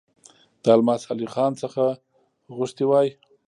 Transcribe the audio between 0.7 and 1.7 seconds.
الماس علي خان